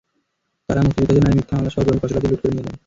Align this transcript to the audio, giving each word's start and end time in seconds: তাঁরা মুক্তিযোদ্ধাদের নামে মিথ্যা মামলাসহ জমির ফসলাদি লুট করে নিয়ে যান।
তাঁরা 0.69 0.81
মুক্তিযোদ্ধাদের 0.85 1.23
নামে 1.23 1.37
মিথ্যা 1.37 1.53
মামলাসহ 1.55 1.81
জমির 1.85 2.01
ফসলাদি 2.01 2.27
লুট 2.27 2.39
করে 2.41 2.53
নিয়ে 2.53 2.65
যান। 2.65 2.75